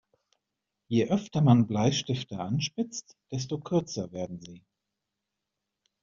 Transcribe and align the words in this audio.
Je 0.87 1.11
öfter 1.11 1.41
man 1.41 1.67
Bleistifte 1.67 2.39
anspitzt, 2.39 3.15
desto 3.31 3.59
kürzer 3.59 4.11
werden 4.11 4.41
sie. 4.41 4.63